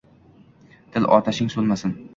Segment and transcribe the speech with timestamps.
[0.97, 1.99] Dil otashing so’nmasin.